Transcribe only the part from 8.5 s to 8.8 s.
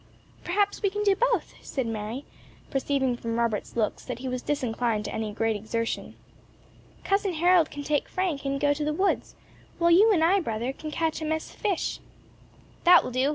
go